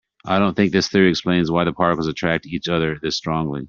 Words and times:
I 0.25 0.37
don't 0.39 0.55
think 0.55 0.71
this 0.71 0.87
theory 0.89 1.09
explains 1.09 1.49
why 1.51 1.63
the 1.63 1.73
particles 1.73 2.07
attract 2.07 2.45
each 2.47 2.67
other 2.67 2.97
this 3.01 3.15
strongly. 3.17 3.59